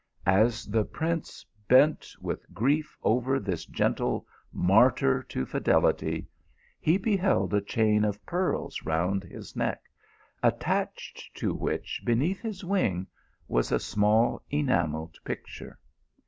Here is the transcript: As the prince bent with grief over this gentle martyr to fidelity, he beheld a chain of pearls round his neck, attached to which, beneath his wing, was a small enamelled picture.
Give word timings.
As 0.25 0.65
the 0.65 0.83
prince 0.83 1.45
bent 1.67 2.15
with 2.19 2.51
grief 2.55 2.97
over 3.03 3.39
this 3.39 3.65
gentle 3.65 4.25
martyr 4.51 5.21
to 5.21 5.45
fidelity, 5.45 6.27
he 6.79 6.97
beheld 6.97 7.53
a 7.53 7.61
chain 7.61 8.03
of 8.03 8.25
pearls 8.25 8.81
round 8.83 9.23
his 9.23 9.55
neck, 9.55 9.83
attached 10.41 11.29
to 11.35 11.53
which, 11.53 12.01
beneath 12.03 12.39
his 12.41 12.63
wing, 12.65 13.05
was 13.47 13.71
a 13.71 13.79
small 13.79 14.41
enamelled 14.49 15.19
picture. 15.23 15.77